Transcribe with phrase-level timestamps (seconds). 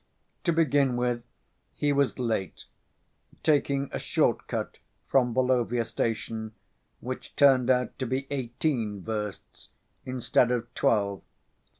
[0.45, 1.21] To begin with,
[1.73, 2.65] he was late,
[3.43, 6.53] taking a short cut from Volovya station
[7.01, 9.69] which turned out to be eighteen versts
[10.03, 11.21] instead of twelve.